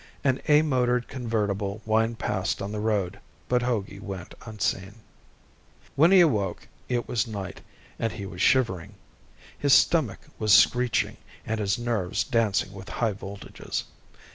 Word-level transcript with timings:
An 0.23 0.41
A 0.47 0.63
motored 0.63 1.07
convertible 1.07 1.83
whined 1.85 2.17
past 2.17 2.59
on 2.59 2.71
the 2.71 2.79
road, 2.79 3.19
but 3.47 3.61
Hogey 3.61 3.99
went 3.99 4.33
unseen. 4.47 4.95
When 5.95 6.09
he 6.11 6.21
awoke, 6.21 6.67
it 6.89 7.07
was 7.07 7.27
night, 7.27 7.61
and 7.99 8.11
he 8.11 8.25
was 8.25 8.41
shivering. 8.41 8.95
His 9.55 9.73
stomach 9.73 10.21
was 10.39 10.53
screeching, 10.55 11.17
and 11.45 11.59
his 11.59 11.77
nerves 11.77 12.23
dancing 12.23 12.73
with 12.73 12.89
high 12.89 13.13
voltages. 13.13 13.83